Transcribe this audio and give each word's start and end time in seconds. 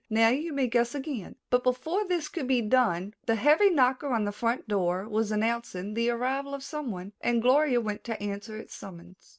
"Now 0.09 0.29
you 0.29 0.51
may 0.51 0.65
guess 0.65 0.95
again." 0.95 1.35
But 1.51 1.61
before 1.63 2.05
this 2.07 2.27
could 2.27 2.47
be 2.47 2.63
done, 2.63 3.13
the 3.27 3.35
heavy 3.35 3.69
knocker 3.69 4.07
on 4.07 4.25
the 4.25 4.31
front 4.31 4.67
door 4.67 5.07
was 5.07 5.31
announcing 5.31 5.93
the 5.93 6.09
arrival 6.09 6.55
of 6.55 6.63
someone, 6.63 7.13
and 7.21 7.39
Gloria 7.39 7.79
went 7.81 8.03
to 8.05 8.19
answer 8.19 8.57
its 8.57 8.73
summons. 8.73 9.29